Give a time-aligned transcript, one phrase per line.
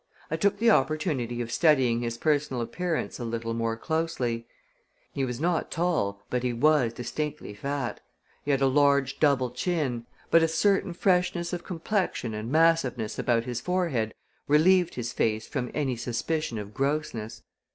[0.31, 4.47] I took the opportunity of studying his personal appearance a little more closely.
[5.13, 7.99] He was not tall, but he was distinctly fat.
[8.43, 13.43] He had a large double chin, but a certain freshness of complexion and massiveness about
[13.43, 14.15] his forehead
[14.47, 17.43] relieved his face from any suspicion of grossness.